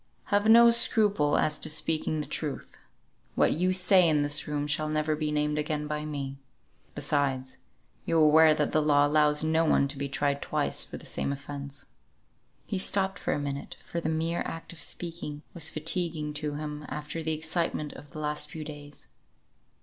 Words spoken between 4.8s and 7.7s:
never be named again by me. Besides,